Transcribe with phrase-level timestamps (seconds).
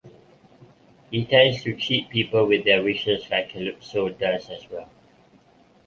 [1.11, 4.89] He tends to cheat people with their wishes like Calypso does as well.